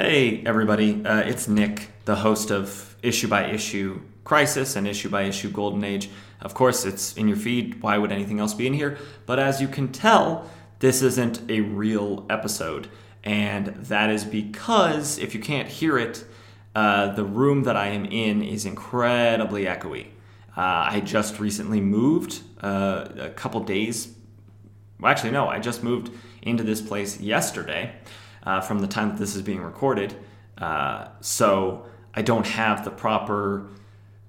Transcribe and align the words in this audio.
Hey, 0.00 0.44
everybody. 0.46 1.04
Uh, 1.04 1.22
it's 1.22 1.48
Nick, 1.48 1.88
the 2.04 2.14
host 2.14 2.52
of 2.52 2.94
Issue 3.02 3.26
by 3.26 3.46
Issue 3.46 4.00
Crisis 4.22 4.76
and 4.76 4.86
Issue 4.86 5.08
by 5.08 5.22
Issue 5.22 5.50
Golden 5.50 5.82
Age. 5.82 6.08
Of 6.40 6.54
course, 6.54 6.84
it's 6.84 7.16
in 7.16 7.26
your 7.26 7.36
feed. 7.36 7.82
Why 7.82 7.98
would 7.98 8.12
anything 8.12 8.38
else 8.38 8.54
be 8.54 8.68
in 8.68 8.74
here? 8.74 8.96
But 9.26 9.40
as 9.40 9.60
you 9.60 9.66
can 9.66 9.90
tell, 9.90 10.48
this 10.78 11.02
isn't 11.02 11.50
a 11.50 11.62
real 11.62 12.24
episode. 12.30 12.88
And 13.24 13.74
that 13.86 14.08
is 14.08 14.22
because, 14.22 15.18
if 15.18 15.34
you 15.34 15.40
can't 15.40 15.68
hear 15.68 15.98
it, 15.98 16.24
uh, 16.76 17.08
the 17.14 17.24
room 17.24 17.64
that 17.64 17.74
I 17.74 17.88
am 17.88 18.04
in 18.04 18.40
is 18.40 18.66
incredibly 18.66 19.64
echoey. 19.64 20.10
Uh, 20.56 20.92
I 20.92 21.00
just 21.00 21.40
recently 21.40 21.80
moved 21.80 22.40
uh, 22.62 23.08
a 23.18 23.30
couple 23.30 23.58
days. 23.64 24.14
Well, 25.00 25.10
actually, 25.10 25.32
no, 25.32 25.48
I 25.48 25.58
just 25.58 25.82
moved 25.82 26.12
into 26.40 26.62
this 26.62 26.80
place 26.80 27.20
yesterday 27.20 27.94
uh, 28.44 28.60
from 28.60 28.80
the 28.80 28.86
time 28.86 29.10
that 29.10 29.18
this 29.18 29.34
is 29.34 29.42
being 29.42 29.60
recorded. 29.60 30.14
Uh, 30.56 31.08
so 31.20 31.86
I 32.14 32.22
don't 32.22 32.46
have 32.46 32.84
the 32.84 32.90
proper 32.90 33.68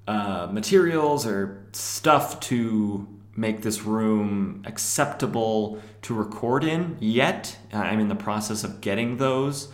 uh, 0.08 0.48
materials 0.52 1.26
or 1.26 1.66
stuff 1.72 2.40
to 2.42 3.08
make 3.36 3.62
this 3.62 3.84
room 3.84 4.62
acceptable 4.66 5.82
to 6.02 6.14
record 6.14 6.64
in 6.64 6.98
yet. 7.00 7.58
I'm 7.72 8.00
in 8.00 8.10
the 8.10 8.16
process 8.16 8.64
of 8.64 8.82
getting 8.82 9.18
those. 9.18 9.70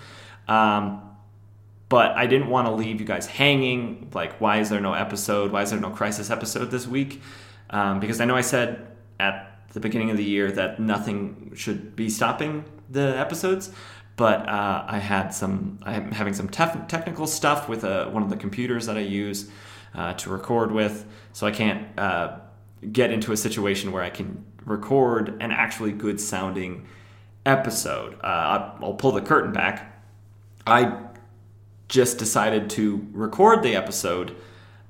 Um, 0.48 1.02
but 1.90 2.12
I 2.12 2.27
didn't 2.27 2.49
want 2.49 2.68
to 2.68 2.74
leave 2.74 2.99
you 2.99 3.05
guys 3.05 3.26
hanging. 3.27 4.10
Like, 4.13 4.40
why 4.41 4.60
is 4.60 4.70
there 4.70 4.82
no 4.82 4.94
episode? 4.94 5.52
Why 5.52 5.62
is 5.62 5.72
there 5.72 5.80
no 5.80 5.90
crisis 5.90 6.30
episode 6.30 6.72
this 6.72 6.88
week? 6.88 7.22
Um, 7.70 7.99
because 7.99 8.22
I 8.22 8.26
know 8.26 8.36
I 8.36 8.41
said 8.41 8.88
at 9.20 9.70
the 9.74 9.80
beginning 9.80 10.10
of 10.10 10.18
the 10.18 10.24
year 10.24 10.52
that 10.52 10.80
nothing 10.80 11.52
should 11.55 11.96
be 11.96 12.10
stopping 12.10 12.66
the 12.90 13.18
episodes 13.18 13.72
but 14.16 14.48
uh, 14.48 14.86
I 14.88 15.00
had 15.00 15.30
some 15.34 15.80
I'm 15.84 16.12
having 16.12 16.34
some 16.34 16.50
tef- 16.50 16.88
technical 16.88 17.28
stuff 17.28 17.68
with 17.68 17.84
uh, 17.84 18.08
one 18.10 18.24
of 18.24 18.30
the 18.30 18.38
computers 18.38 18.86
that 18.86 18.98
I 18.98 19.02
use 19.02 19.50
uh, 19.94 20.13
to 20.13 20.30
record 20.30 20.71
with, 20.71 21.05
so 21.34 21.46
I 21.48 21.52
can't 21.52 21.88
uh, 21.99 22.38
get 22.91 23.12
into 23.12 23.32
a 23.32 23.38
situation 23.38 23.91
where 23.91 24.04
I 24.04 24.10
can 24.10 24.46
record 24.66 25.41
an 25.41 25.52
actually 25.52 25.91
good 25.91 26.20
sounding 26.20 26.88
episode. 27.46 28.16
Uh, 28.24 28.74
I'll 28.82 28.93
pull 28.93 29.12
the 29.12 29.21
curtain 29.21 29.52
back. 29.52 30.02
I 30.66 31.04
just 31.88 32.18
decided 32.18 32.70
to 32.71 33.08
record 33.12 33.62
the 33.63 33.76
episode 33.76 34.36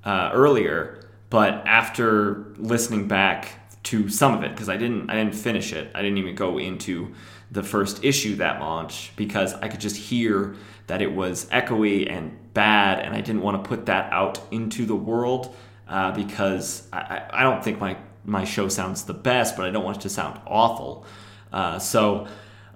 uh, 0.05 0.29
earlier, 0.33 1.03
but 1.29 1.65
after 1.67 2.53
listening 2.57 3.07
back 3.07 3.64
to 3.85 4.09
some 4.09 4.33
of 4.33 4.43
it 4.43 4.51
because 4.51 4.67
I 4.67 4.77
didn't 4.77 5.09
I 5.09 5.15
didn't 5.15 5.35
finish 5.35 5.71
it. 5.71 5.91
I 5.95 6.01
didn't 6.01 6.17
even 6.17 6.35
go 6.35 6.57
into 6.57 7.13
the 7.51 7.63
first 7.63 8.03
issue 8.03 8.35
that 8.37 8.59
launch 8.59 9.11
because 9.15 9.53
I 9.53 9.67
could 9.67 9.79
just 9.79 9.95
hear 9.95 10.55
that 10.87 11.01
it 11.01 11.11
was 11.11 11.45
echoey 11.45 12.11
and 12.11 12.37
bad, 12.53 12.99
and 12.99 13.15
I 13.15 13.21
didn't 13.21 13.41
want 13.41 13.63
to 13.63 13.67
put 13.67 13.85
that 13.85 14.11
out 14.11 14.39
into 14.51 14.85
the 14.85 14.95
world 14.95 15.55
uh, 15.87 16.11
because 16.11 16.87
I, 16.91 17.23
I 17.31 17.43
don't 17.43 17.63
think 17.63 17.79
my 17.79 17.97
my 18.25 18.43
show 18.43 18.67
sounds 18.69 19.03
the 19.03 19.13
best, 19.13 19.55
but 19.55 19.67
I 19.67 19.71
don't 19.71 19.83
want 19.83 19.97
it 19.97 20.01
to 20.01 20.09
sound 20.09 20.39
awful. 20.45 21.05
Uh, 21.51 21.79
so. 21.79 22.27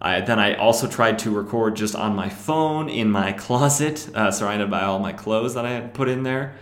I, 0.02 0.22
then 0.22 0.40
I 0.40 0.54
also 0.54 0.88
tried 0.88 1.20
to 1.20 1.32
record 1.32 1.76
just 1.76 1.94
on 1.94 2.16
my 2.16 2.30
phone 2.30 2.88
in 2.88 3.12
my 3.12 3.34
closet, 3.46 4.10
uh, 4.16 4.32
surrounded 4.32 4.72
by 4.72 4.84
all 4.84 4.98
my 4.98 5.12
clothes 5.12 5.56
that 5.56 5.66
I 5.66 5.72
had 5.72 5.94
put 5.94 6.08
in 6.08 6.24
there, 6.24 6.56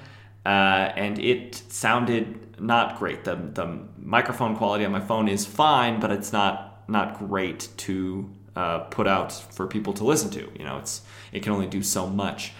uh, 0.43 0.49
and 0.49 1.19
it 1.19 1.53
sounded 1.71 2.46
not 2.59 2.99
great. 2.99 3.23
The 3.23 3.35
the 3.35 3.79
microphone 3.97 4.55
quality 4.55 4.85
on 4.85 4.91
my 4.91 4.99
phone 4.99 5.27
is 5.27 5.45
fine, 5.45 5.99
but 5.99 6.11
it's 6.11 6.31
not 6.31 6.83
not 6.89 7.19
great 7.19 7.69
to 7.77 8.29
uh, 8.55 8.79
put 8.79 9.07
out 9.07 9.31
for 9.31 9.67
people 9.67 9.93
to 9.93 10.03
listen 10.03 10.29
to. 10.31 10.49
You 10.57 10.65
know, 10.65 10.77
it's 10.77 11.01
it 11.31 11.43
can 11.43 11.51
only 11.51 11.67
do 11.67 11.83
so 11.83 12.07
much. 12.07 12.53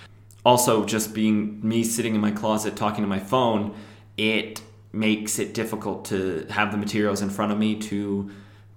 Also, 0.46 0.86
just 0.86 1.14
being 1.14 1.60
me 1.68 1.84
sitting 1.84 2.16
in 2.16 2.22
my 2.22 2.32
closet 2.32 2.76
talking 2.76 3.04
to 3.04 3.08
my 3.08 3.20
phone, 3.20 3.76
it 4.16 4.62
makes 4.94 5.40
it 5.40 5.54
difficult 5.54 6.06
to 6.06 6.46
have 6.50 6.72
the 6.72 6.78
materials 6.78 7.22
in 7.22 7.30
front 7.30 7.52
of 7.52 7.58
me 7.58 7.76
to 7.76 8.30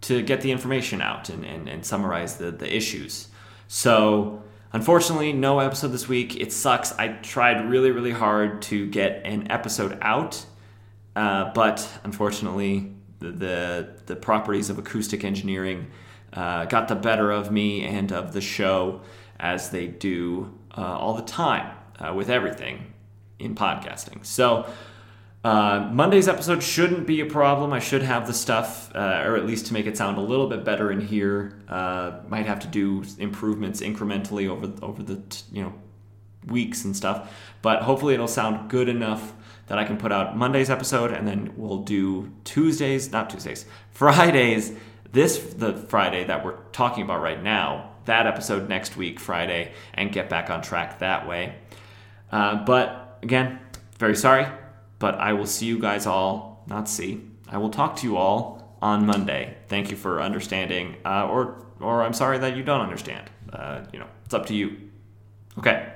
to 0.03 0.23
get 0.23 0.41
the 0.41 0.51
information 0.51 1.03
out 1.03 1.29
and, 1.29 1.45
and, 1.45 1.69
and 1.69 1.85
summarize 1.85 2.39
the, 2.39 2.51
the 2.51 2.75
issues. 2.75 3.29
So 3.69 4.43
unfortunately, 4.73 5.33
no 5.33 5.59
episode 5.59 5.89
this 5.89 6.09
week. 6.09 6.41
It 6.41 6.53
sucks. 6.53 6.93
I 6.99 7.09
tried 7.09 7.69
really, 7.69 7.91
really 7.91 8.11
hard 8.11 8.63
to 8.63 8.87
get 8.87 9.23
an 9.25 9.51
episode 9.51 9.99
out, 10.01 10.45
uh, 11.21 11.53
but 11.53 11.87
unfortunately, 12.03 12.91
the 13.19 13.91
the 14.07 14.17
properties 14.17 14.71
of 14.71 14.79
acoustic 14.79 15.23
engineering 15.23 15.89
uh, 16.33 16.65
got 16.65 16.89
the 16.89 16.95
better 16.95 17.31
of 17.31 17.53
me 17.53 17.85
and 17.85 18.11
of 18.11 18.33
the 18.33 18.41
show 18.41 19.03
as 19.39 19.69
they 19.69 19.87
do 19.87 20.59
uh, 20.79 20.81
all 20.81 21.13
the 21.13 21.23
time 21.23 21.77
uh, 21.99 22.15
with 22.15 22.31
everything 22.31 22.93
in 23.39 23.55
podcasting. 23.55 24.25
So. 24.25 24.67
Uh, 25.43 25.89
Monday's 25.91 26.29
episode 26.29 26.63
shouldn't 26.63 27.07
be 27.07 27.23
a 27.23 27.25
problem. 27.25 27.73
I 27.73 27.79
should 27.79 28.03
have 28.03 28.27
the 28.27 28.35
stuff, 28.35 28.95
uh, 28.95 29.23
or 29.25 29.37
at 29.37 29.47
least 29.47 29.65
to 29.69 29.73
make 29.73 29.87
it 29.87 29.97
sound 29.97 30.19
a 30.19 30.21
little 30.21 30.47
bit 30.47 30.67
better 30.67 30.93
in 30.93 31.01
here. 31.01 31.59
Might 32.29 32.45
have 32.45 32.61
to 32.61 32.67
do 32.67 33.03
improvements 33.17 33.81
incrementally 33.81 34.51
over 34.51 34.71
over 34.83 35.03
the 35.03 35.23
you 35.51 35.63
know 35.63 35.73
weeks 36.47 36.85
and 36.85 36.95
stuff, 36.95 37.35
but 37.63 37.81
hopefully 37.81 38.13
it'll 38.13 38.29
sound 38.29 38.69
good 38.69 38.91
enough 38.91 39.33
that 39.71 39.79
I 39.79 39.85
can 39.85 39.99
put 39.99 40.11
out 40.11 40.37
Monday's 40.37 40.69
episode, 40.69 41.13
and 41.13 41.29
then 41.29 41.53
we'll 41.57 41.85
do 41.85 42.33
Tuesdays, 42.43 43.13
not 43.13 43.31
Tuesdays, 43.31 43.65
Fridays. 43.93 44.73
This 45.13 45.39
the 45.39 45.75
Friday 45.75 46.25
that 46.25 46.45
we're 46.45 46.57
talking 46.73 47.05
about 47.05 47.23
right 47.23 47.41
now. 47.41 47.93
That 48.07 48.27
episode 48.27 48.69
next 48.69 48.97
week, 48.97 49.21
Friday, 49.21 49.73
and 49.95 50.11
get 50.11 50.29
back 50.29 50.51
on 50.51 50.61
track 50.61 50.99
that 50.99 51.29
way. 51.29 51.55
Uh, 52.33 52.65
but 52.65 53.19
again, 53.23 53.61
very 53.97 54.17
sorry, 54.17 54.47
but 54.99 55.15
I 55.15 55.35
will 55.35 55.47
see 55.47 55.67
you 55.67 55.79
guys 55.79 56.05
all. 56.05 56.65
Not 56.67 56.89
see. 56.89 57.21
I 57.49 57.59
will 57.59 57.71
talk 57.71 57.95
to 57.97 58.09
you 58.09 58.17
all 58.17 58.77
on 58.83 59.07
Monday. 59.07 59.57
Thank 59.69 59.93
you 59.93 59.97
for 59.97 60.21
understanding, 60.21 60.97
uh, 61.05 61.29
or 61.29 61.65
or 61.79 62.03
I'm 62.03 62.13
sorry 62.13 62.39
that 62.39 62.57
you 62.57 62.65
don't 62.65 62.81
understand. 62.81 63.31
Uh, 63.53 63.83
you 63.93 64.01
know, 64.01 64.09
it's 64.25 64.35
up 64.35 64.47
to 64.47 64.55
you. 64.55 64.91
Okay. 65.59 65.93